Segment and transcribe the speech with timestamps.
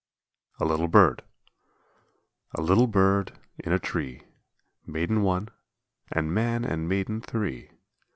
[0.59, 1.21] A LITTLE BIRD.
[2.55, 4.23] A little Bird in a tree
[4.87, 5.49] Made one
[6.11, 7.69] a man and maiden three.